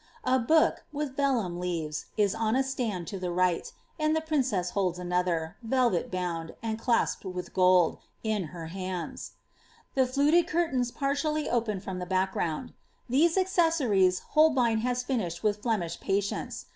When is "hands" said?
8.65-9.33